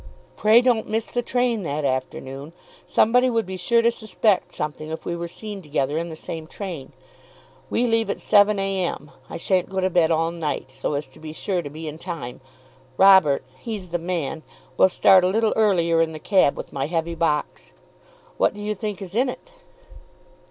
"Pray 0.35 0.61
don't 0.61 0.89
miss 0.89 1.05
the 1.11 1.21
train 1.21 1.61
that 1.61 1.85
afternoon. 1.85 2.53
Somebody 2.87 3.29
would 3.29 3.45
be 3.45 3.55
sure 3.55 3.83
to 3.83 3.91
suspect 3.91 4.51
something 4.51 4.89
if 4.89 5.05
we 5.05 5.15
were 5.15 5.27
seen 5.27 5.61
together 5.61 5.99
in 5.99 6.09
the 6.09 6.15
same 6.15 6.47
train. 6.47 6.91
We 7.69 7.85
leave 7.85 8.09
at 8.09 8.19
7 8.19 8.57
A.M. 8.57 9.11
I 9.29 9.37
shan't 9.37 9.69
go 9.69 9.79
to 9.79 9.91
bed 9.91 10.09
all 10.09 10.31
night, 10.31 10.71
so 10.71 10.93
as 10.95 11.05
to 11.05 11.19
be 11.19 11.33
sure 11.33 11.61
to 11.61 11.69
be 11.69 11.87
in 11.87 11.99
time. 11.99 12.41
Robert, 12.97 13.43
he's 13.59 13.89
the 13.89 13.99
man, 13.99 14.41
will 14.75 14.89
start 14.89 15.23
a 15.23 15.27
little 15.29 15.53
earlier 15.55 16.01
in 16.01 16.13
the 16.13 16.17
cab 16.19 16.57
with 16.57 16.73
my 16.73 16.87
heavy 16.87 17.13
box. 17.13 17.71
What 18.39 18.55
do 18.55 18.59
you 18.63 18.73
think 18.73 19.03
is 19.03 19.13
in 19.13 19.29
it?" 19.29 19.51